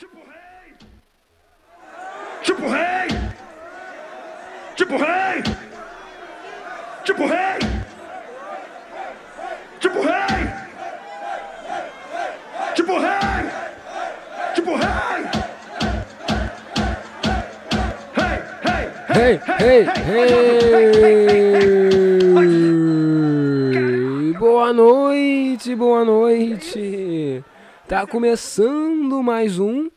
[0.00, 0.72] Tipo rei!
[2.42, 3.08] Tipo rei!
[4.74, 5.42] Tipo rei!
[7.04, 7.58] Tipo rei!
[9.78, 10.48] Tipo rei!
[12.74, 13.44] Tipo rei!
[14.54, 15.20] Tipo rei!
[19.10, 19.84] Hey, hey, Hey,
[23.44, 24.32] hey!
[24.38, 27.44] Boa noite, boa noite!
[27.86, 29.89] Tá começando mais um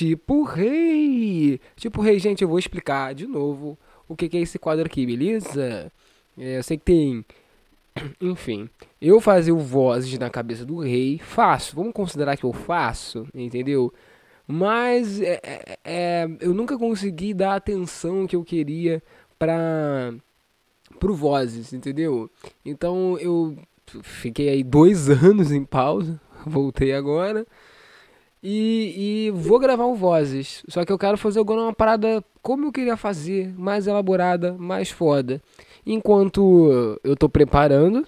[0.00, 1.60] Tipo Rei!
[1.76, 5.92] Tipo Rei, gente, eu vou explicar de novo o que é esse quadro aqui, beleza?
[6.38, 7.22] É, eu sei que tem.
[8.18, 11.76] Enfim, eu fazer o vozes na cabeça do rei, faço.
[11.76, 13.92] Vamos considerar que eu faço, entendeu?
[14.48, 19.02] Mas é, é, é, eu nunca consegui dar a atenção que eu queria
[19.38, 20.14] para
[20.98, 22.30] pro Vozes, entendeu?
[22.64, 23.54] Então eu
[24.02, 27.46] fiquei aí dois anos em pausa, voltei agora
[28.42, 30.62] e, e vou gravar o Vozes.
[30.68, 34.90] Só que eu quero fazer agora uma parada como eu queria fazer, mais elaborada, mais
[34.90, 35.40] foda.
[35.86, 38.06] Enquanto eu tô preparando,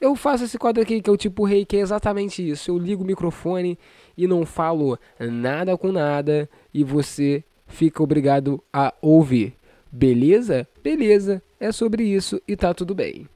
[0.00, 2.70] eu faço esse quadro aqui que é o tipo rei, que é exatamente isso.
[2.70, 3.78] Eu ligo o microfone
[4.16, 9.54] e não falo nada com nada e você fica obrigado a ouvir.
[9.90, 10.66] Beleza?
[10.82, 13.28] Beleza, é sobre isso e tá tudo bem.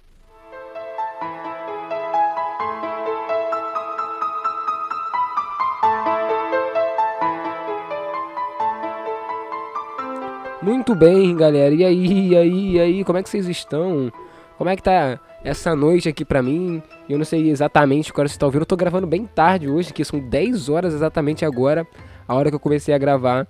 [10.63, 11.75] Muito bem, galera.
[11.75, 14.13] E aí, e aí, e aí, como é que vocês estão?
[14.57, 16.81] Como é que tá essa noite aqui pra mim?
[17.09, 18.63] Eu não sei exatamente que você tá ouvindo.
[18.63, 21.85] Eu tô gravando bem tarde hoje, que são 10 horas exatamente agora,
[22.29, 23.49] a hora que eu comecei a gravar.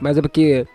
[0.00, 0.68] Mas é porque,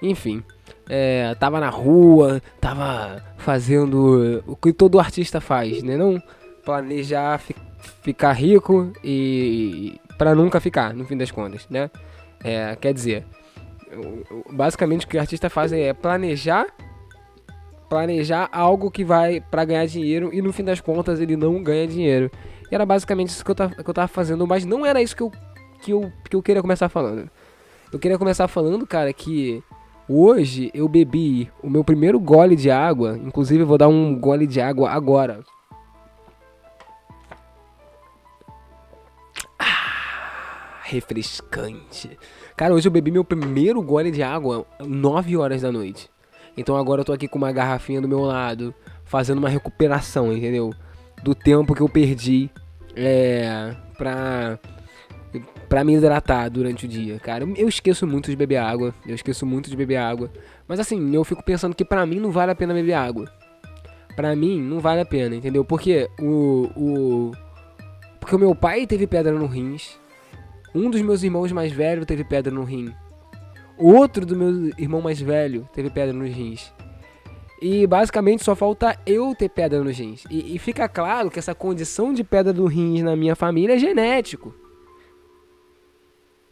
[0.00, 0.42] enfim,
[0.88, 5.94] é, tava na rua, tava fazendo o que todo artista faz, né?
[5.94, 6.22] Não
[6.64, 7.54] planejar fi
[8.02, 11.90] ficar rico e para nunca ficar, no fim das contas, né?
[12.42, 13.26] É, quer dizer,
[14.50, 16.66] basicamente o que o artista faz é planejar
[17.92, 21.86] planejar algo que vai para ganhar dinheiro e no fim das contas ele não ganha
[21.86, 22.30] dinheiro.
[22.70, 25.14] E era basicamente isso que eu, tava, que eu tava fazendo, mas não era isso
[25.14, 25.30] que eu,
[25.82, 27.28] que, eu, que eu queria começar falando.
[27.92, 29.62] Eu queria começar falando, cara, que
[30.08, 33.20] hoje eu bebi o meu primeiro gole de água.
[33.22, 35.40] Inclusive, eu vou dar um gole de água agora.
[40.82, 42.18] Refrescante.
[42.56, 46.10] Cara, hoje eu bebi meu primeiro gole de água 9 horas da noite.
[46.56, 50.70] Então agora eu tô aqui com uma garrafinha do meu lado, fazendo uma recuperação, entendeu?
[51.22, 52.50] Do tempo que eu perdi
[52.94, 54.58] é, pra,
[55.68, 57.44] pra me hidratar durante o dia, cara.
[57.56, 60.30] Eu esqueço muito de beber água, eu esqueço muito de beber água.
[60.68, 63.30] Mas assim, eu fico pensando que pra mim não vale a pena beber água.
[64.14, 65.64] Pra mim não vale a pena, entendeu?
[65.64, 66.68] Porque o.
[66.76, 67.32] o
[68.20, 69.98] porque o meu pai teve pedra no rins.
[70.74, 72.92] Um dos meus irmãos mais velhos teve pedra no rim.
[73.78, 76.72] Outro do meu irmão mais velho teve pedra nos rins.
[77.60, 80.24] E basicamente só falta eu ter pedra nos rins.
[80.30, 83.78] E, e, fica claro que essa condição de pedra no rins na minha família é
[83.78, 84.54] genético.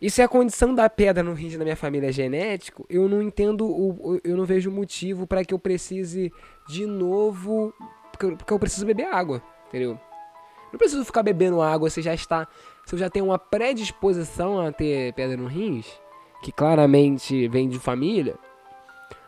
[0.00, 3.20] E se a condição da pedra no rins na minha família é genético, eu não
[3.20, 6.32] entendo, o, eu não vejo motivo para que eu precise
[6.68, 7.74] de novo.
[8.12, 9.98] Porque eu preciso beber água, entendeu?
[10.72, 12.46] Não preciso ficar bebendo água se já está.
[12.86, 15.86] Se eu já tenho uma predisposição a ter pedra no rins
[16.42, 18.36] que claramente vem de família,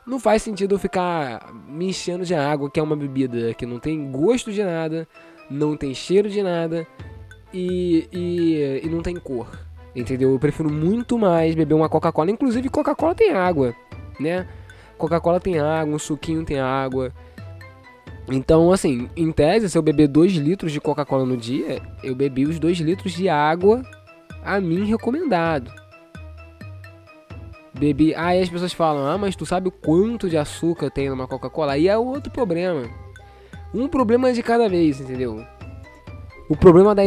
[0.06, 3.78] não faz sentido eu ficar me enchendo de água, que é uma bebida que não
[3.78, 5.06] tem gosto de nada,
[5.48, 6.86] não tem cheiro de nada
[7.52, 9.48] e, e, e não tem cor.
[9.94, 10.32] Entendeu?
[10.32, 12.30] Eu prefiro muito mais beber uma Coca-Cola.
[12.30, 13.74] Inclusive, Coca-Cola tem água,
[14.18, 14.48] né?
[14.96, 17.12] Coca-Cola tem água, um suquinho tem água.
[18.32, 22.46] Então, assim, em tese, se eu beber 2 litros de Coca-Cola no dia, eu bebi
[22.46, 23.82] os 2 litros de água
[24.42, 25.70] a mim recomendado.
[27.74, 28.14] Bebi.
[28.14, 31.74] Aí as pessoas falam: Ah, mas tu sabe o quanto de açúcar tem numa Coca-Cola?
[31.74, 32.88] Aí é outro problema.
[33.74, 35.44] Um problema de cada vez, entendeu?
[36.48, 37.02] O problema da,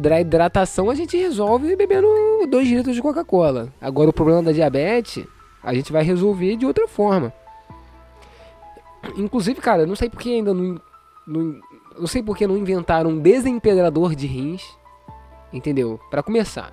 [0.00, 2.08] da hidratação a gente resolve bebendo
[2.48, 3.68] 2 litros de Coca-Cola.
[3.78, 5.26] Agora o problema da diabetes
[5.62, 7.32] a gente vai resolver de outra forma.
[9.16, 10.80] Inclusive, cara, não sei porque ainda não.
[11.26, 11.60] Não,
[11.98, 14.64] não sei porque não inventaram um desempedrador de rins.
[15.52, 16.00] Entendeu?
[16.10, 16.72] Para começar.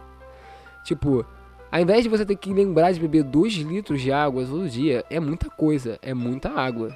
[0.84, 1.26] Tipo,
[1.72, 5.04] ao invés de você ter que lembrar de beber 2 litros de água todo dia,
[5.10, 6.96] é muita coisa, é muita água.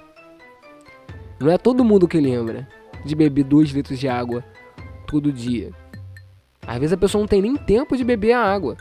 [1.40, 2.68] Não é todo mundo que lembra
[3.06, 4.44] de beber 2 litros de água
[5.06, 5.72] todo dia.
[6.66, 8.78] Às vezes a pessoa não tem nem tempo de beber a água.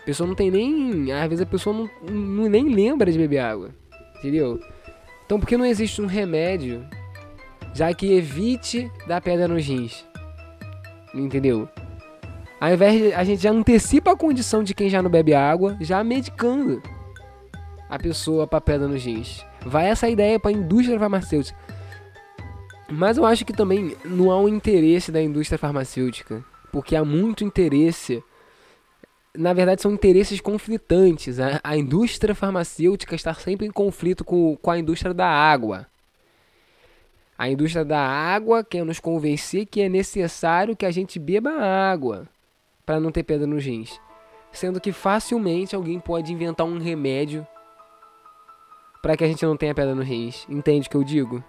[0.00, 1.10] A pessoa não tem nem.
[1.12, 3.70] Às vezes a pessoa não, não nem lembra de beber água.
[4.16, 4.60] Entendeu?
[5.34, 6.86] Então por que não existe um remédio
[7.74, 10.06] já que evite dar pedra nos rins?
[11.12, 11.68] Entendeu?
[12.60, 15.76] Ao invés de, a gente já antecipa a condição de quem já não bebe água,
[15.80, 16.80] já medicando
[17.90, 19.44] a pessoa para pedra nos rins.
[19.66, 21.58] Vai essa ideia para a indústria farmacêutica.
[22.88, 27.42] Mas eu acho que também não há um interesse da indústria farmacêutica, porque há muito
[27.42, 28.22] interesse.
[29.36, 31.40] Na verdade, são interesses conflitantes.
[31.40, 35.86] A, a indústria farmacêutica está sempre em conflito com, com a indústria da água.
[37.36, 42.28] A indústria da água quer nos convencer que é necessário que a gente beba água
[42.86, 44.00] para não ter pedra nos rins.
[44.52, 47.44] Sendo que facilmente alguém pode inventar um remédio
[49.02, 50.46] para que a gente não tenha pedra nos rins.
[50.48, 51.42] Entende o que eu digo?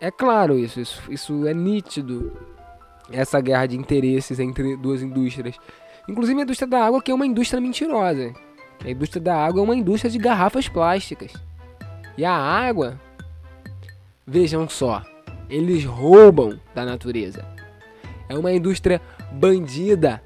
[0.00, 2.32] É claro isso, isso, isso é nítido.
[3.10, 5.56] Essa guerra de interesses entre duas indústrias.
[6.08, 8.32] Inclusive a indústria da água, que é uma indústria mentirosa.
[8.84, 11.32] A indústria da água é uma indústria de garrafas plásticas.
[12.16, 13.00] E a água,
[14.26, 15.02] vejam só,
[15.48, 17.44] eles roubam da natureza.
[18.28, 19.00] É uma indústria
[19.32, 20.22] bandida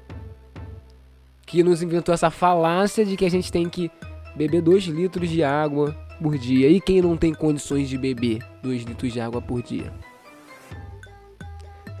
[1.45, 3.91] que nos inventou essa falácia de que a gente tem que
[4.35, 6.69] beber 2 litros de água por dia.
[6.69, 9.93] E quem não tem condições de beber 2 litros de água por dia?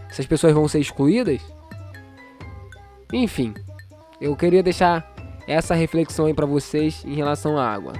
[0.09, 1.41] Essas pessoas vão ser excluídas?
[3.11, 3.53] Enfim,
[4.19, 5.13] eu queria deixar
[5.47, 7.93] essa reflexão aí para vocês em relação à água.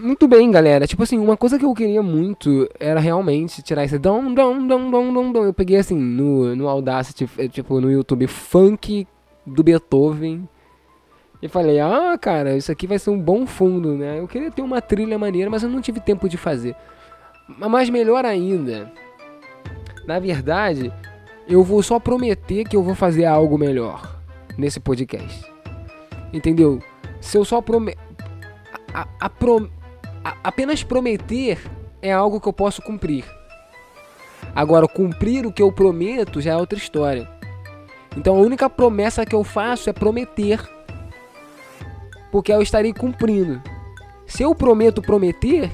[0.00, 0.86] Muito bem, galera.
[0.86, 4.90] Tipo assim, uma coisa que eu queria muito era realmente tirar esse dom, dom, dom,
[4.90, 5.44] dom, dom, dom.
[5.44, 9.06] Eu peguei assim no, no Audacity, tipo no YouTube, funk
[9.44, 10.48] do Beethoven.
[11.40, 14.18] E falei, ah, cara, isso aqui vai ser um bom fundo, né?
[14.18, 16.74] Eu queria ter uma trilha maneira, mas eu não tive tempo de fazer.
[17.48, 18.92] Mas melhor ainda,
[20.06, 20.92] na verdade,
[21.48, 24.20] eu vou só prometer que eu vou fazer algo melhor
[24.56, 25.50] nesse podcast.
[26.32, 26.80] Entendeu?
[27.20, 27.98] Se eu só prometer.
[29.38, 29.70] Pro...
[30.44, 31.58] apenas prometer
[32.02, 33.24] é algo que eu posso cumprir.
[34.54, 37.28] Agora, cumprir o que eu prometo já é outra história.
[38.16, 40.60] Então a única promessa que eu faço é prometer.
[42.30, 43.62] Porque eu estarei cumprindo.
[44.26, 45.70] Se eu prometo prometer,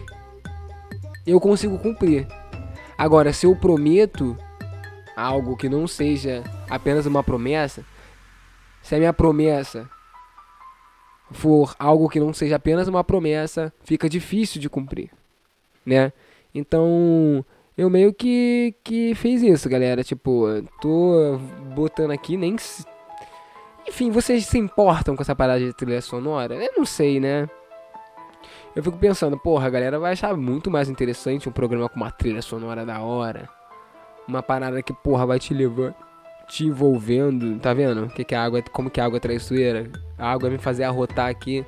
[1.26, 2.26] eu consigo cumprir.
[2.96, 4.36] Agora, se eu prometo
[5.16, 7.84] algo que não seja apenas uma promessa,
[8.82, 9.88] se a minha promessa
[11.30, 15.10] for algo que não seja apenas uma promessa, fica difícil de cumprir,
[15.84, 16.12] né?
[16.54, 17.44] Então,
[17.76, 20.04] eu meio que, que fiz isso, galera.
[20.04, 20.46] Tipo,
[20.80, 21.38] tô
[21.74, 22.54] botando aqui, nem.
[23.88, 26.54] Enfim, vocês se importam com essa parada de trilha sonora?
[26.54, 27.48] Eu não sei, né?
[28.74, 32.10] Eu fico pensando, porra, a galera vai achar muito mais interessante um programa com uma
[32.10, 33.48] trilha sonora da hora.
[34.26, 35.94] Uma parada que, porra, vai te levar,
[36.48, 37.58] te envolvendo.
[37.60, 38.08] Tá vendo?
[38.08, 39.90] Que que a água, como que a água é traiçoeira?
[40.18, 41.64] A água vai me fazer arrotar aqui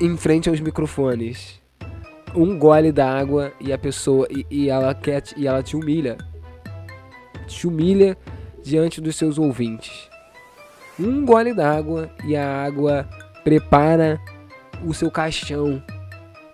[0.00, 1.60] em frente aos microfones
[2.36, 6.18] um gole da água e a pessoa e, e, ela quer e ela te humilha.
[7.46, 8.16] Te humilha
[8.62, 10.10] diante dos seus ouvintes.
[10.98, 13.08] Um gole d'água e a água
[13.42, 14.20] prepara
[14.84, 15.82] o seu caixão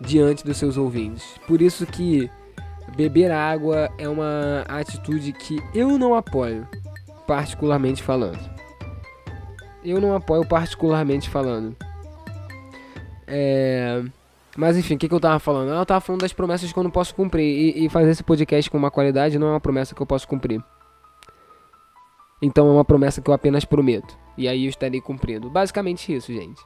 [0.00, 1.24] diante dos seus ouvintes.
[1.46, 2.30] Por isso que
[2.96, 6.66] beber água é uma atitude que eu não apoio,
[7.26, 8.40] particularmente falando.
[9.84, 11.76] Eu não apoio particularmente falando.
[13.26, 14.02] É
[14.56, 15.70] mas enfim, o que, que eu tava falando?
[15.70, 17.44] Eu tava falando das promessas que eu não posso cumprir.
[17.44, 20.28] E, e, fazer esse podcast com uma qualidade não é uma promessa que eu posso
[20.28, 20.62] cumprir.
[22.40, 24.16] Então é uma promessa que eu apenas prometo.
[24.36, 25.48] E aí eu estarei cumprindo.
[25.48, 26.60] Basicamente isso, gente.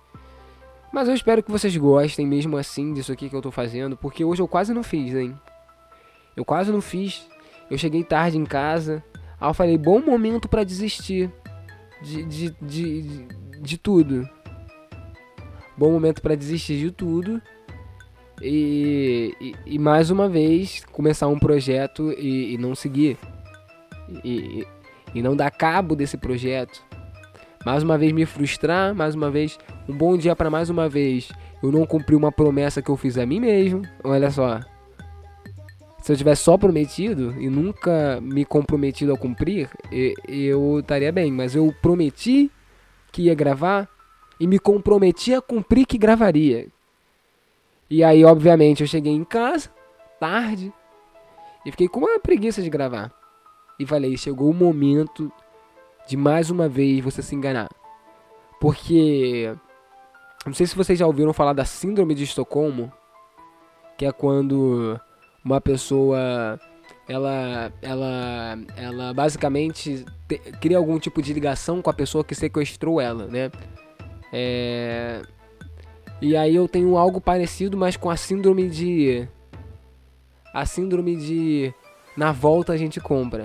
[0.92, 3.96] Mas eu espero que vocês gostem mesmo assim disso aqui que eu tô fazendo.
[3.96, 5.38] Porque hoje eu quase não fiz, hein?
[6.36, 7.26] Eu quase não fiz.
[7.70, 9.02] Eu cheguei tarde em casa.
[9.40, 11.30] Aí eu falei, bom momento para desistir
[12.02, 13.28] de, de, de, de,
[13.60, 14.28] de tudo.
[15.76, 17.42] Bom momento para desistir de tudo
[18.42, 23.16] e, e, e, mais uma vez começar um projeto e, e não seguir
[24.22, 24.66] e,
[25.14, 26.84] e não dar cabo desse projeto
[27.64, 31.30] mais uma vez me frustrar mais uma vez um bom dia para mais uma vez.
[31.62, 33.82] Eu não cumpri uma promessa que eu fiz a mim mesmo.
[34.02, 34.60] Olha só.
[36.02, 41.32] Se eu tivesse só prometido e nunca me comprometido a cumprir eu estaria bem.
[41.32, 42.50] Mas eu prometi
[43.10, 43.88] que ia gravar
[44.38, 46.68] e me comprometi a cumprir que gravaria.
[47.88, 49.70] E aí, obviamente, eu cheguei em casa,
[50.18, 50.72] tarde,
[51.64, 53.12] e fiquei com uma preguiça de gravar.
[53.78, 55.30] E falei, chegou o momento
[56.08, 57.68] de mais uma vez você se enganar.
[58.60, 59.54] Porque
[60.46, 62.92] não sei se vocês já ouviram falar da síndrome de Estocolmo,
[63.98, 64.98] que é quando
[65.44, 66.58] uma pessoa
[67.08, 73.00] ela ela ela basicamente te, cria algum tipo de ligação com a pessoa que sequestrou
[73.00, 73.50] ela, né?
[74.32, 75.22] É,
[76.20, 79.28] e aí eu tenho algo parecido, mas com a síndrome de.
[80.52, 81.74] A síndrome de
[82.16, 83.44] na volta a gente compra,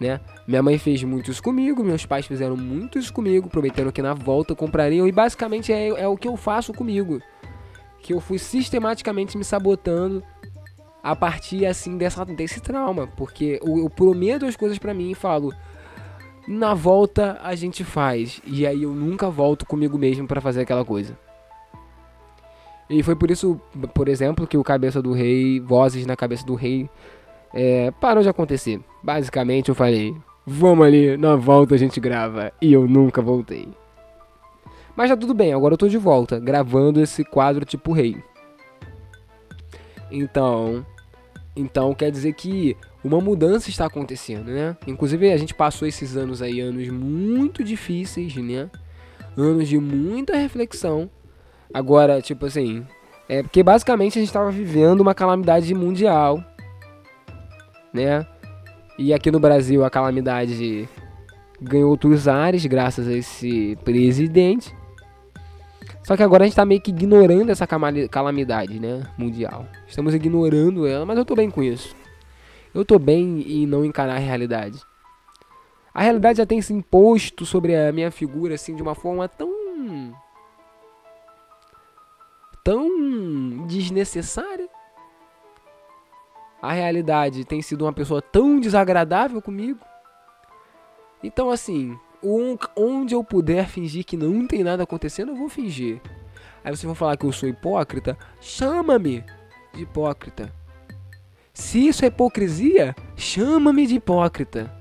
[0.00, 0.20] né?
[0.46, 4.14] Minha mãe fez muito isso comigo, meus pais fizeram muito isso comigo, prometendo que na
[4.14, 7.20] volta comprariam, e basicamente é, é o que eu faço comigo.
[8.02, 10.22] Que eu fui sistematicamente me sabotando
[11.02, 15.14] a partir assim dessa, desse trauma, porque eu, eu prometo as coisas para mim e
[15.14, 15.52] falo,
[16.46, 20.84] na volta a gente faz, e aí eu nunca volto comigo mesmo para fazer aquela
[20.84, 21.16] coisa.
[22.88, 23.60] E foi por isso,
[23.92, 26.88] por exemplo, que o Cabeça do Rei, Vozes na Cabeça do Rei,
[27.56, 28.78] é, parou de acontecer.
[29.02, 30.14] Basicamente eu falei,
[30.46, 32.52] vamos ali, na volta a gente grava.
[32.60, 33.66] E eu nunca voltei.
[34.94, 38.22] Mas já tudo bem, agora eu tô de volta, gravando esse quadro tipo rei.
[40.10, 40.84] Então,
[41.56, 44.76] então quer dizer que uma mudança está acontecendo, né?
[44.86, 48.70] Inclusive a gente passou esses anos aí, anos muito difíceis, né?
[49.36, 51.10] Anos de muita reflexão.
[51.72, 52.86] Agora, tipo assim,
[53.28, 56.42] é porque basicamente a gente estava vivendo uma calamidade mundial,
[57.96, 58.26] né?
[58.98, 60.88] E aqui no Brasil a calamidade
[61.60, 64.74] ganhou outros ares graças a esse presidente.
[66.04, 69.02] Só que agora a gente tá meio que ignorando essa calamidade, né?
[69.18, 69.66] Mundial.
[69.88, 71.96] Estamos ignorando ela, mas eu tô bem com isso.
[72.72, 74.80] Eu tô bem em não encarar a realidade.
[75.92, 79.50] A realidade já tem se imposto sobre a minha figura, assim, de uma forma tão.
[82.62, 84.65] tão desnecessária
[86.60, 89.80] a realidade tem sido uma pessoa tão desagradável comigo.
[91.22, 91.98] Então, assim,
[92.76, 96.00] onde eu puder fingir que não tem nada acontecendo, eu vou fingir.
[96.64, 98.18] Aí vocês vão falar que eu sou hipócrita?
[98.40, 99.24] Chama-me
[99.72, 100.52] de hipócrita.
[101.52, 104.72] Se isso é hipocrisia, chama-me de hipócrita.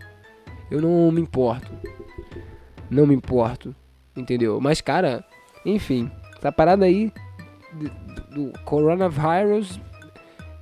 [0.69, 1.71] Eu não me importo.
[2.89, 3.75] Não me importo.
[4.15, 4.59] Entendeu?
[4.59, 5.23] Mas, cara,
[5.65, 7.11] enfim, essa parada aí
[7.73, 9.79] do, do coronavírus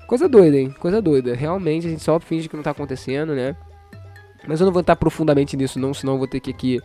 [0.08, 0.76] Coisa doida, hein?
[0.80, 1.34] Coisa doida.
[1.34, 3.56] Realmente a gente só finge que não tá acontecendo, né?
[4.48, 6.82] Mas eu não vou estar profundamente nisso, não, senão eu vou ter que aqui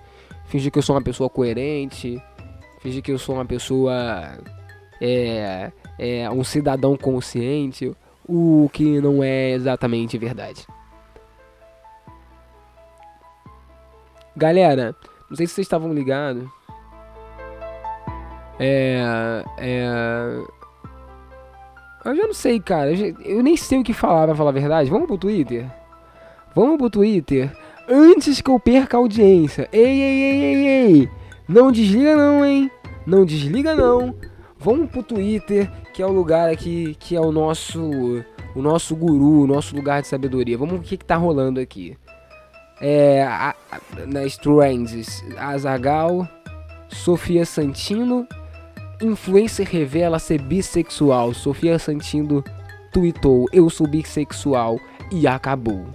[0.46, 2.22] fingir que eu sou uma pessoa coerente,
[2.80, 4.38] fingir que eu sou uma pessoa.
[5.00, 7.94] É, é, um cidadão consciente,
[8.28, 10.66] o que não é exatamente verdade.
[14.37, 14.94] Galera,
[15.28, 16.48] não sei se vocês estavam ligados.
[18.58, 19.44] É.
[19.58, 20.58] É.
[22.05, 22.93] Eu já não sei, cara.
[22.93, 24.90] Eu nem sei o que falar, pra falar a verdade.
[24.90, 25.67] Vamos pro Twitter?
[26.55, 27.52] Vamos pro Twitter?
[27.88, 29.69] Antes que eu perca a audiência.
[29.73, 31.11] Ei, ei, ei, ei, ei.
[31.49, 32.71] Não desliga não, hein?
[33.07, 34.14] Não desliga não.
[34.59, 37.90] Vamos pro Twitter, que é o lugar aqui, que é o nosso
[38.55, 40.59] o nosso guru, o nosso lugar de sabedoria.
[40.59, 41.97] Vamos ver o que, que tá rolando aqui.
[42.81, 46.28] É, a, a, nas trends, Azagal,
[46.88, 48.26] Sofia Santino
[49.00, 51.33] Influencer revela ser bissexual.
[51.33, 52.43] Sofia Santino
[52.93, 54.81] tweetou: Eu sou bissexual
[55.12, 55.87] e acabou.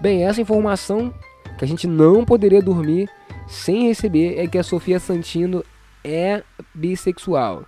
[0.00, 1.12] Bem, essa informação
[1.58, 3.08] que a gente não poderia dormir
[3.48, 5.64] sem receber é que a Sofia Santino
[6.04, 6.42] é
[6.74, 7.64] bissexual.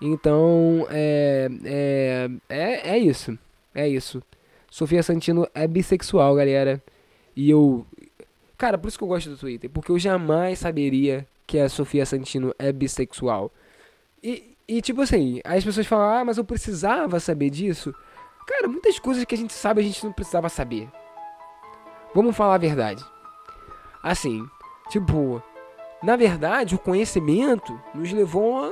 [0.00, 3.36] Então, é, é, é, é isso.
[3.74, 4.22] É isso.
[4.70, 6.82] Sofia Santino é bissexual, galera.
[7.34, 7.84] E eu.
[8.56, 9.70] Cara, por isso que eu gosto do Twitter.
[9.70, 13.50] Porque eu jamais saberia que a Sofia Santino é bissexual.
[14.22, 17.92] E, e tipo assim, as pessoas falam, ah, mas eu precisava saber disso.
[18.46, 20.90] Cara, muitas coisas que a gente sabe a gente não precisava saber.
[22.14, 23.02] Vamos falar a verdade.
[24.02, 24.46] Assim,
[24.90, 25.42] tipo,
[26.02, 28.70] na verdade, o conhecimento nos levou a,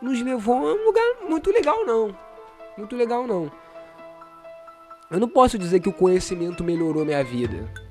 [0.00, 2.16] nos levou a um lugar muito legal não.
[2.78, 3.52] Muito legal não.
[5.10, 7.89] Eu não posso dizer que o conhecimento melhorou minha vida.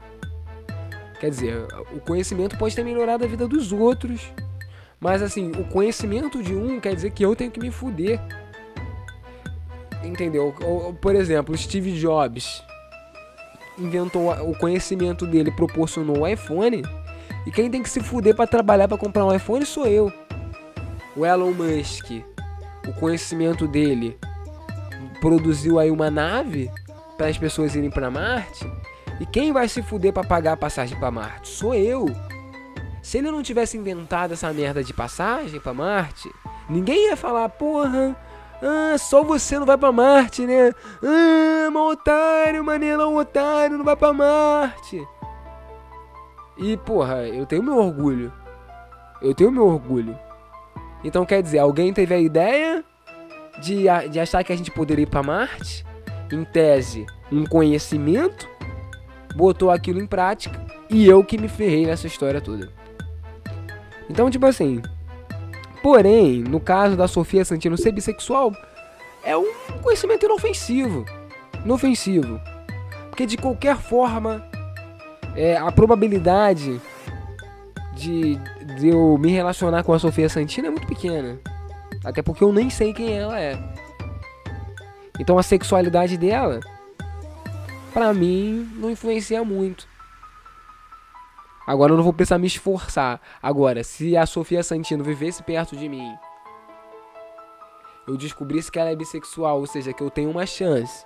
[1.19, 4.31] Quer dizer, o conhecimento pode ter melhorado a vida dos outros.
[4.99, 8.19] Mas assim, o conhecimento de um quer dizer que eu tenho que me fuder.
[10.03, 10.53] Entendeu?
[11.01, 12.63] Por exemplo, Steve Jobs
[13.77, 16.83] inventou o conhecimento dele, proporcionou o iPhone.
[17.45, 20.11] E quem tem que se fuder para trabalhar para comprar um iPhone sou eu.
[21.15, 22.11] O Elon Musk,
[22.87, 24.17] o conhecimento dele
[25.19, 26.71] produziu aí uma nave
[27.17, 28.65] para as pessoas irem para Marte.
[29.19, 31.49] E quem vai se fuder para pagar a passagem para Marte?
[31.49, 32.05] Sou eu.
[33.01, 36.31] Se ele não tivesse inventado essa merda de passagem para Marte,
[36.69, 38.15] ninguém ia falar, porra,
[38.61, 40.73] ah, só você não vai para Marte, né?
[41.03, 45.05] Ah, um otário, manela, otário, não vai para Marte.
[46.57, 48.31] E, porra, eu tenho meu orgulho.
[49.21, 50.17] Eu tenho meu orgulho.
[51.03, 52.83] Então, quer dizer, alguém teve a ideia
[53.61, 55.85] de, de achar que a gente poderia ir para Marte?
[56.31, 58.47] Em tese, um conhecimento
[59.35, 60.59] botou aquilo em prática
[60.89, 62.69] e eu que me ferrei nessa história toda.
[64.09, 64.81] Então, tipo assim.
[65.81, 68.51] Porém, no caso da Sofia Santino ser bissexual,
[69.23, 71.05] é um conhecimento inofensivo.
[71.63, 72.39] inofensivo.
[73.09, 74.43] Porque de qualquer forma,
[75.35, 76.81] é, a probabilidade
[77.93, 78.35] de,
[78.77, 81.39] de eu me relacionar com a Sofia Santina é muito pequena.
[82.03, 83.57] Até porque eu nem sei quem ela é.
[85.19, 86.61] Então a sexualidade dela,
[87.89, 89.87] pra mim, não influencia muito.
[91.65, 93.21] Agora eu não vou precisar me esforçar.
[93.43, 96.15] Agora, se a Sofia Santino vivesse perto de mim,
[98.07, 101.05] eu descobrisse que ela é bissexual, ou seja, que eu tenho uma chance.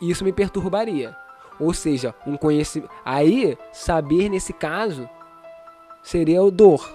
[0.00, 1.16] Isso me perturbaria.
[1.58, 2.88] Ou seja, um conhecimento.
[3.04, 5.08] Aí, saber nesse caso
[6.04, 6.88] seria o dor.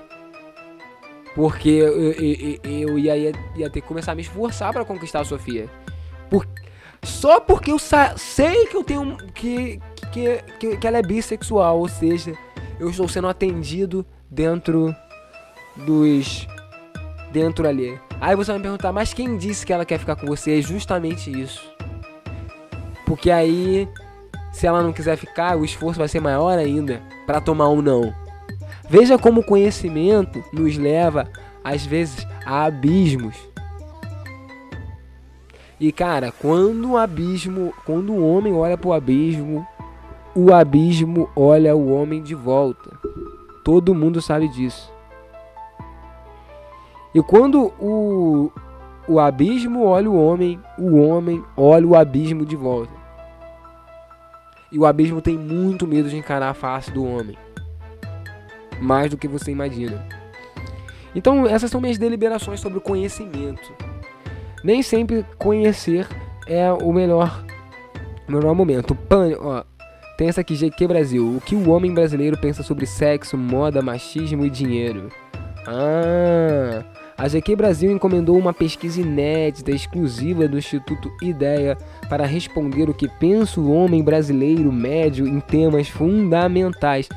[1.36, 5.26] Porque eu, eu, eu ia, ia, ter que começar a me esforçar para conquistar a
[5.26, 5.70] Sofia.
[6.30, 6.48] Por,
[7.04, 9.18] só porque eu sei que eu tenho.
[9.34, 9.80] Que,
[10.12, 11.80] que, que, que ela é bissexual.
[11.80, 12.34] Ou seja,
[12.80, 14.96] eu estou sendo atendido dentro
[15.86, 16.48] dos.
[17.32, 18.00] Dentro ali.
[18.22, 20.60] Aí você vai me perguntar, mas quem disse que ela quer ficar com você?
[20.60, 21.62] É justamente isso.
[23.06, 23.88] Porque aí,
[24.52, 28.14] se ela não quiser ficar, o esforço vai ser maior ainda para tomar um não.
[28.90, 31.28] Veja como o conhecimento nos leva,
[31.64, 33.36] às vezes, a abismos.
[35.84, 39.68] E cara, quando o abismo, quando o homem olha para o abismo,
[40.34, 42.98] o abismo olha o homem de volta.
[43.66, 44.90] Todo mundo sabe disso.
[47.14, 48.50] E quando o,
[49.10, 52.94] o abismo olha o homem, o homem olha o abismo de volta.
[54.72, 57.38] E o abismo tem muito medo de encarar a face do homem
[58.80, 60.02] mais do que você imagina.
[61.14, 63.83] Então, essas são minhas deliberações sobre o conhecimento.
[64.64, 66.08] Nem sempre conhecer
[66.48, 67.44] é o melhor,
[68.28, 68.96] melhor momento.
[68.96, 69.64] Pan, ó,
[70.18, 71.36] tem essa aqui, GQ Brasil.
[71.36, 75.10] O que o homem brasileiro pensa sobre sexo, moda, machismo e dinheiro?
[75.68, 76.84] Ah,
[77.18, 81.78] a GQ Brasil encomendou uma pesquisa inédita, exclusiva do Instituto Ideia,
[82.10, 87.10] para responder o que pensa o homem brasileiro médio em temas fundamentais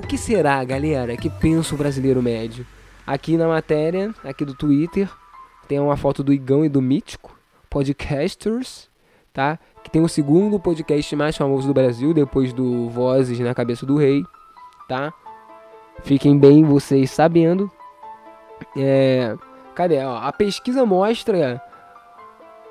[0.00, 2.66] o que será, galera, que pensa o brasileiro médio?
[3.06, 5.10] Aqui na matéria, aqui do Twitter,
[5.70, 7.38] tem uma foto do Igão e do Mítico,
[7.70, 8.90] podcasters,
[9.32, 9.56] tá?
[9.84, 13.96] Que tem o segundo podcast mais famoso do Brasil, depois do Vozes na Cabeça do
[13.96, 14.24] Rei,
[14.88, 15.14] tá?
[16.02, 17.70] Fiquem bem vocês sabendo.
[18.76, 19.36] É...
[19.72, 20.04] Cadê?
[20.04, 21.62] Ó, a pesquisa mostra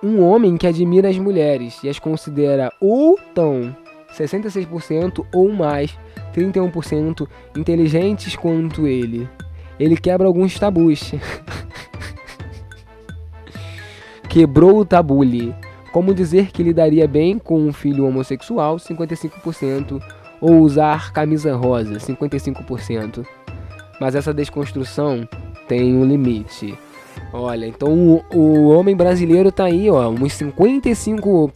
[0.04, 3.74] um homem que admira as mulheres e as considera ou tão
[4.12, 5.98] 66% ou mais
[6.36, 9.26] 31% inteligentes quanto ele.
[9.80, 11.14] Ele quebra alguns tabus.
[14.30, 15.56] Quebrou o tabule.
[15.92, 20.00] Como dizer que lidaria bem com um filho homossexual, 55%,
[20.40, 23.26] ou usar camisa rosa, 55%.
[24.00, 25.28] Mas essa desconstrução
[25.68, 26.78] tem um limite.
[27.34, 31.52] Olha, então o, o homem brasileiro tá aí, ó, uns 55%,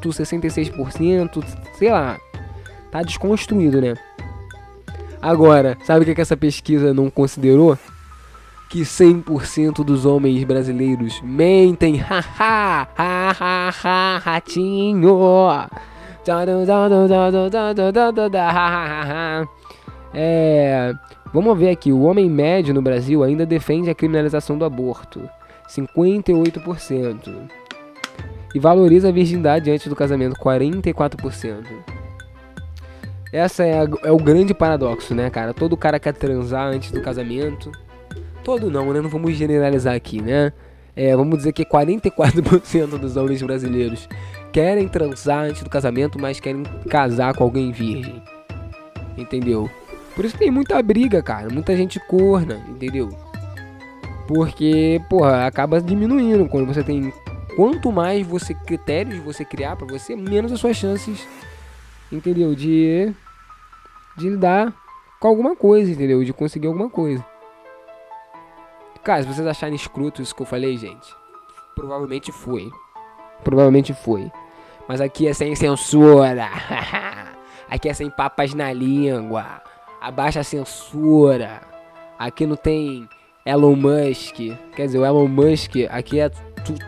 [0.00, 1.44] 66%,
[1.74, 2.18] sei lá.
[2.90, 3.94] Tá desconstruído, né?
[5.20, 7.76] Agora, sabe o que, que essa pesquisa não considerou?
[8.68, 11.96] Que 100% dos homens brasileiros mentem.
[11.96, 15.18] Haha, haha, ha, ratinho.
[20.12, 20.92] É,
[21.32, 21.90] vamos ver aqui.
[21.90, 25.26] O homem médio no Brasil ainda defende a criminalização do aborto.
[25.68, 27.50] 58%.
[28.54, 30.36] E valoriza a virgindade antes do casamento.
[30.36, 31.64] 44%.
[33.32, 35.52] Essa é, a, é, o grande paradoxo, né, cara?
[35.52, 37.70] Todo cara quer transar antes do casamento.
[38.44, 39.00] Todo não, né?
[39.00, 40.52] Não vamos generalizar aqui, né?
[40.96, 44.08] É, vamos dizer que 44% dos homens brasileiros
[44.52, 48.22] querem transar antes do casamento, mas querem casar com alguém virgem.
[49.16, 49.70] Entendeu?
[50.16, 51.48] Por isso tem muita briga, cara.
[51.48, 53.08] Muita gente corna, entendeu?
[54.26, 57.12] Porque, porra, acaba diminuindo quando você tem.
[57.54, 61.26] Quanto mais você critérios você criar para você, menos as suas chances
[62.10, 62.54] entendeu?
[62.54, 63.12] De,
[64.16, 64.74] de lidar
[65.20, 66.24] com alguma coisa, entendeu?
[66.24, 67.24] De conseguir alguma coisa.
[69.08, 71.16] Cara, se vocês acharem escroto isso que eu falei, gente,
[71.74, 72.70] provavelmente foi.
[73.42, 74.30] Provavelmente foi.
[74.86, 76.46] Mas aqui é sem censura.
[77.70, 79.62] aqui é sem papas na língua.
[79.98, 81.62] Abaixa a censura.
[82.18, 83.08] Aqui não tem
[83.46, 84.40] Elon Musk.
[84.76, 86.28] Quer dizer, o Elon Musk aqui é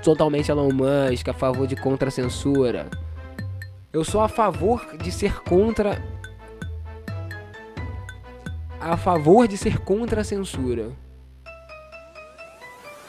[0.03, 2.91] totalmente Elon Musk a favor de contra censura.
[3.91, 6.05] Eu sou a favor de ser contra.
[8.79, 10.93] A favor de ser contra a censura.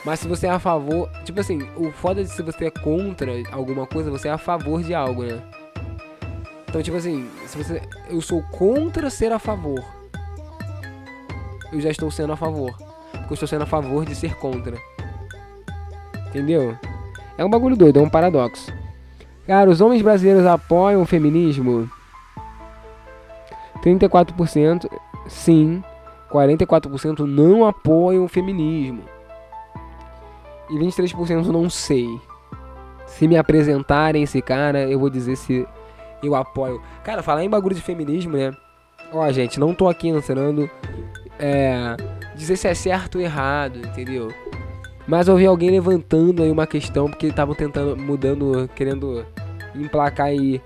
[0.04, 1.10] Mas se você é a favor.
[1.24, 4.82] Tipo assim, o foda de se você é contra alguma coisa, você é a favor
[4.82, 5.42] de algo, né?
[6.68, 7.82] Então, tipo assim, se você.
[8.10, 9.84] Eu sou contra ser a favor.
[11.72, 12.72] Eu já estou sendo a favor.
[13.12, 14.78] Porque eu estou sendo a favor de ser contra.
[16.28, 16.78] Entendeu?
[17.38, 18.74] É um bagulho doido, é um paradoxo.
[19.46, 21.90] Cara, os homens brasileiros apoiam o feminismo?
[23.84, 24.90] 34%
[25.28, 25.84] sim,
[26.32, 29.04] 44% não apoiam o feminismo.
[30.72, 32.08] E 23% não sei.
[33.06, 35.68] Se me apresentarem esse cara, eu vou dizer se
[36.24, 36.82] eu apoio.
[37.04, 38.52] Cara, falar em bagulho de feminismo, né?
[39.12, 40.70] Ó, gente, não tô aqui ensinando
[41.38, 41.98] é,
[42.36, 44.30] dizer se é certo ou errado, entendeu?
[45.08, 49.26] Mas eu vi alguém levantando aí uma questão porque estavam tentando, mudando, querendo
[49.76, 50.62] emplacar aí,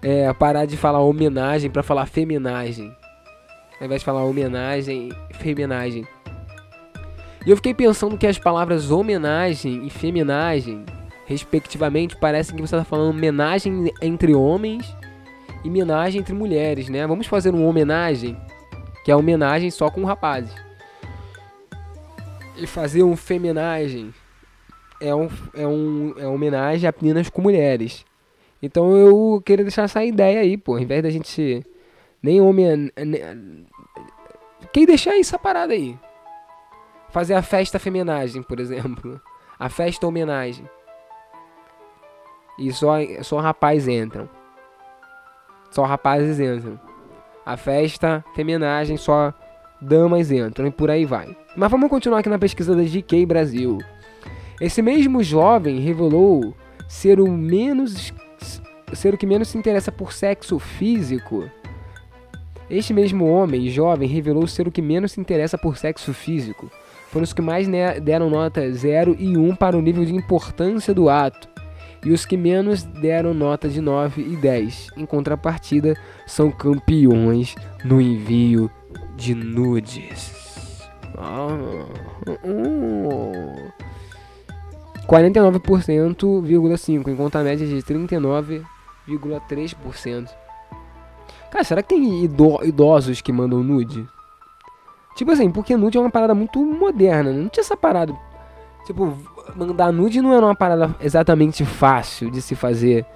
[0.00, 2.94] é, parar de falar homenagem para falar feminagem.
[3.78, 6.06] Ao invés de falar homenagem, feminagem.
[7.44, 10.86] E eu fiquei pensando que as palavras homenagem e feminagem,
[11.26, 14.94] respectivamente, parecem que você está falando homenagem entre homens
[15.64, 17.04] e homenagem entre mulheres, né?
[17.04, 18.36] Vamos fazer uma homenagem,
[19.04, 20.54] que é homenagem só com rapazes.
[22.56, 24.14] E fazer um feminagem
[25.00, 28.04] é um, é um é homenagem a meninas com mulheres.
[28.62, 31.66] Então eu queria deixar essa ideia aí, pô, ao invés da gente
[32.22, 32.92] nem homem
[34.72, 35.98] quem deixar essa parada aí.
[37.12, 39.20] Fazer a festa feminagem, por exemplo.
[39.58, 40.68] A festa homenagem.
[42.58, 44.28] E só, só rapazes entram.
[45.70, 46.80] Só rapazes entram.
[47.44, 49.32] A festa feminagem só
[49.80, 51.36] damas entram e por aí vai.
[51.56, 53.78] Mas vamos continuar aqui na pesquisa da GK Brasil.
[54.60, 56.54] Esse mesmo jovem revelou
[56.88, 58.12] ser o menos
[58.94, 61.50] ser o que menos se interessa por sexo físico.
[62.70, 66.70] Este mesmo homem jovem revelou ser o que menos se interessa por sexo físico.
[67.12, 67.68] Foram os que mais
[68.02, 71.46] deram nota 0 e 1 para o nível de importância do ato,
[72.02, 74.92] e os que menos deram nota de 9 e 10.
[74.96, 75.94] Em contrapartida,
[76.26, 78.70] são campeões no envio
[79.14, 80.80] de nudes.
[81.18, 81.48] Ah,
[82.46, 83.72] uh,
[85.06, 90.30] 49,5, enquanto a média é de 39,3%.
[91.50, 94.08] Cara, será que tem idosos que mandam nude?
[95.14, 98.14] Tipo assim, porque nude é uma parada muito moderna, não tinha essa parada.
[98.86, 99.16] Tipo,
[99.54, 103.06] mandar nude não era uma parada exatamente fácil de se fazer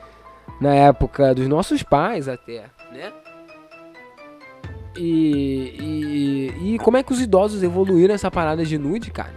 [0.61, 3.13] na época dos nossos pais até, né?
[4.97, 5.77] E,
[6.59, 9.35] e, e como é que os idosos evoluíram essa parada de nude, cara?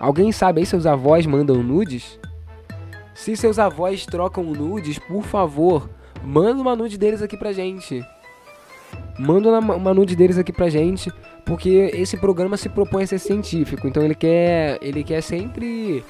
[0.00, 2.18] Alguém sabe aí se seus avós mandam nudes?
[3.14, 5.90] Se seus avós trocam nudes, por favor,
[6.22, 8.04] manda uma nude deles aqui pra gente.
[9.18, 11.12] Manda uma nude deles aqui pra gente,
[11.44, 16.04] porque esse programa se propõe a ser científico, então ele quer, ele quer sempre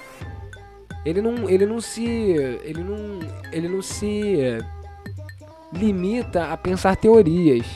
[1.09, 3.18] ele não, ele não se, ele não,
[3.53, 4.59] ele não se
[5.73, 7.66] limita a pensar teorias.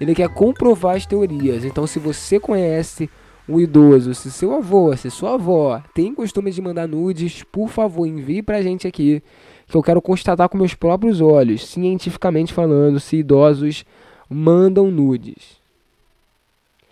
[0.00, 1.64] Ele quer comprovar as teorias.
[1.64, 3.08] Então, se você conhece
[3.48, 8.06] um idoso, se seu avô, se sua avó tem costume de mandar nudes, por favor,
[8.06, 9.22] envie pra gente aqui
[9.68, 13.84] que eu quero constatar com meus próprios olhos, cientificamente falando, se idosos
[14.28, 15.58] mandam nudes.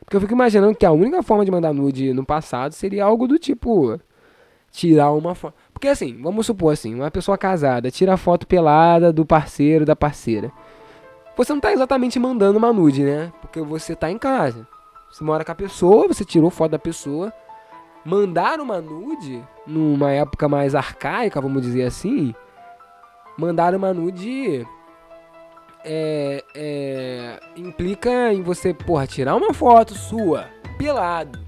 [0.01, 3.27] Porque eu fico imaginando que a única forma de mandar nude no passado seria algo
[3.27, 3.99] do tipo
[4.71, 5.55] tirar uma foto.
[5.73, 9.97] Porque assim, vamos supor assim, uma pessoa casada tira a foto pelada do parceiro, da
[9.97, 10.53] parceira.
[11.37, 13.33] Você não está exatamente mandando uma nude, né?
[13.41, 14.67] Porque você está em casa.
[15.11, 17.33] Você mora com a pessoa, você tirou foto da pessoa.
[18.05, 22.35] Mandar uma nude, numa época mais arcaica, vamos dizer assim,
[23.37, 24.67] mandar uma nude
[25.85, 30.47] é, é, implica em você, porra, tirar uma foto sua,
[30.77, 31.39] pelado,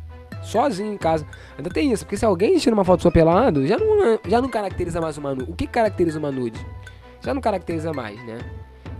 [0.42, 1.26] sozinho em casa.
[1.56, 4.48] Ainda tem isso, porque se alguém tira uma foto sua pelado, já não, já não
[4.48, 5.50] caracteriza mais uma nude.
[5.50, 6.64] O que caracteriza uma nude?
[7.20, 8.38] Já não caracteriza mais, né?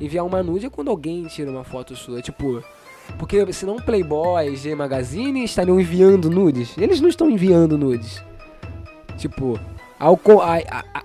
[0.01, 2.63] Enviar uma nude é quando alguém tira uma foto sua, tipo...
[3.19, 6.77] Porque senão Playboy, G Magazine estariam enviando nudes.
[6.77, 8.23] Eles não estão enviando nudes.
[9.17, 9.59] Tipo,
[9.99, 11.05] ao, a, a,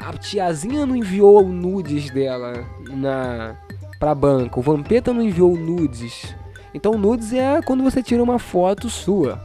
[0.00, 3.56] a tiazinha não enviou nudes dela na
[3.98, 4.58] pra banca.
[4.58, 6.34] O Vampeta não enviou nudes.
[6.74, 9.42] Então nudes é quando você tira uma foto sua.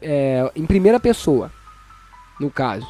[0.00, 1.50] É, em primeira pessoa,
[2.38, 2.86] no caso.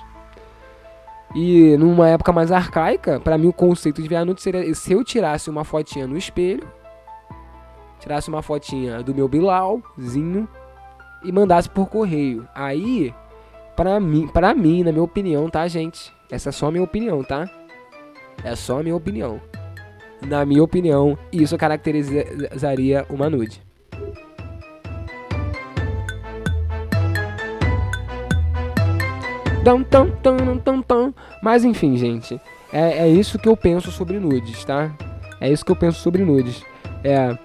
[1.34, 5.04] E numa época mais arcaica, para mim o conceito de enviar nudes seria se eu
[5.04, 6.66] tirasse uma fotinha no espelho,
[8.00, 10.48] tirasse uma fotinha do meu Bilalzinho
[11.22, 12.48] e mandasse por correio.
[12.54, 13.14] Aí,
[13.76, 16.10] para mim, para mim, na minha opinião, tá, gente?
[16.30, 17.48] Essa é só a minha opinião, tá?
[18.42, 19.40] É só a minha opinião.
[20.26, 23.60] Na minha opinião, isso caracterizaria uma nude.
[31.42, 32.40] Mas enfim, gente.
[32.72, 34.90] É, é isso que eu penso sobre nudes, tá?
[35.40, 36.64] É isso que eu penso sobre nudes.
[37.04, 37.36] É.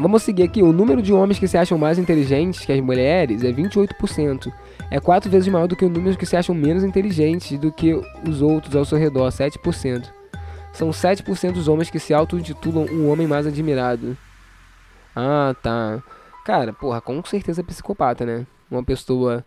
[0.00, 0.62] Vamos seguir aqui.
[0.62, 4.52] O número de homens que se acham mais inteligentes que as mulheres é 28%.
[4.92, 7.92] É quatro vezes maior do que o número que se acham menos inteligentes do que
[8.26, 10.08] os outros ao seu redor, 7%.
[10.72, 14.16] São 7% dos homens que se auto-intitulam um homem mais admirado.
[15.16, 16.00] Ah, tá.
[16.44, 18.46] Cara, porra, com certeza é psicopata, né?
[18.70, 19.44] Uma pessoa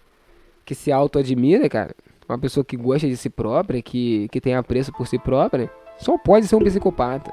[0.65, 1.95] que se auto-admira, cara.
[2.27, 6.17] Uma pessoa que gosta de si própria, que, que tem apreço por si própria, só
[6.17, 7.31] pode ser um psicopata.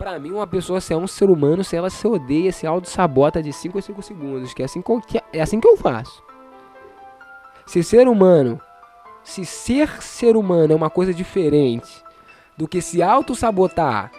[0.00, 3.42] Pra mim, uma pessoa se é um ser humano se ela se odeia, se auto-sabota
[3.42, 6.22] de 5 a 5 segundos, que é assim que, é assim que eu faço.
[7.66, 8.58] Se ser humano,
[9.22, 12.02] se ser ser humano é uma coisa diferente
[12.56, 14.10] do que se auto-sabotar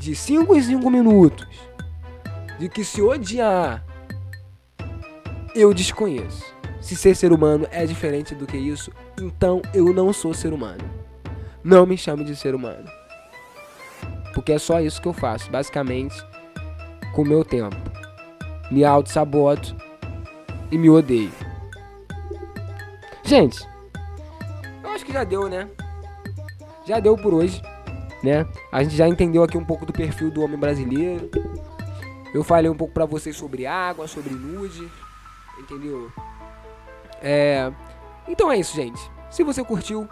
[0.00, 1.46] de 5 em 5 minutos,
[2.58, 3.84] de que se odiar,
[5.54, 6.44] eu desconheço.
[6.80, 10.82] Se ser ser humano é diferente do que isso, então eu não sou ser humano.
[11.62, 12.95] Não me chame de ser humano.
[14.36, 16.14] Porque é só isso que eu faço, basicamente,
[17.14, 17.74] com o meu tempo.
[18.70, 19.74] Me auto-saboto
[20.70, 21.32] e me odeio.
[23.22, 23.66] Gente,
[24.84, 25.66] eu acho que já deu, né?
[26.84, 27.62] Já deu por hoje,
[28.22, 28.46] né?
[28.70, 31.30] A gente já entendeu aqui um pouco do perfil do homem brasileiro.
[32.34, 34.86] Eu falei um pouco para vocês sobre água, sobre nude,
[35.58, 36.12] entendeu?
[37.22, 37.72] É...
[38.28, 39.00] Então é isso, gente.
[39.30, 40.06] Se você curtiu,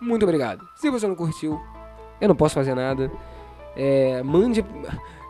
[0.00, 0.68] muito obrigado.
[0.74, 1.60] Se você não curtiu,
[2.20, 3.08] eu não posso fazer nada.
[3.76, 4.64] É, mande.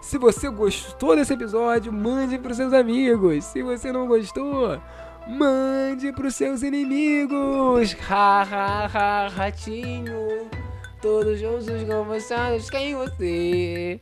[0.01, 3.45] Se você gostou desse episódio, mande para seus amigos.
[3.45, 4.79] Se você não gostou,
[5.29, 7.97] mande para seus inimigos.
[8.09, 10.49] Ha ha ha, ratinho.
[11.01, 14.01] Todos juntos conversados, quem você?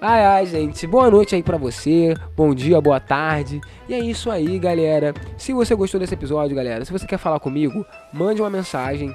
[0.00, 3.60] Ai ai, gente, boa noite aí pra você, bom dia, boa tarde.
[3.86, 5.12] E é isso aí, galera.
[5.36, 9.14] Se você gostou desse episódio, galera, se você quer falar comigo, mande uma mensagem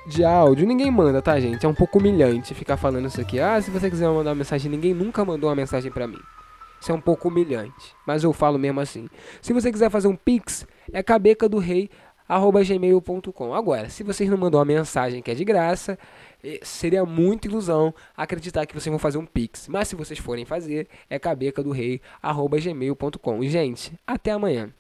[0.08, 1.68] de áudio, ninguém manda, tá, gente?
[1.68, 3.40] É um pouco humilhante ficar falando isso aqui.
[3.40, 6.18] Ah, se você quiser mandar uma mensagem, ninguém nunca mandou uma mensagem para mim.
[6.82, 9.08] Isso é um pouco humilhante, mas eu falo mesmo assim.
[9.40, 11.04] Se você quiser fazer um pix, é
[12.28, 13.54] cabecadorei@gmail.com gmail.com.
[13.54, 16.00] Agora, se vocês não mandou uma mensagem que é de graça,
[16.62, 19.68] seria muita ilusão acreditar que vocês vão fazer um pix.
[19.68, 23.44] Mas se vocês forem fazer, é cabecadorei@gmail.com.
[23.44, 24.72] Gente, até amanhã.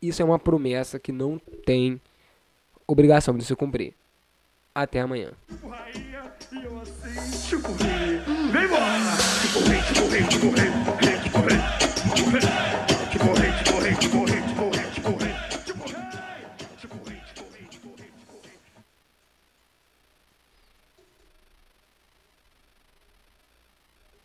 [0.00, 2.00] Isso é uma promessa que não tem
[2.86, 3.92] obrigação de se cumprir.
[4.74, 5.32] Até amanhã.
[12.32, 12.91] Rei.